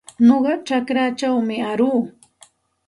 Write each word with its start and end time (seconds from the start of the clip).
Nuqa 0.25 0.53
chakraćhawmi 0.67 1.55
aruu. 1.71 1.99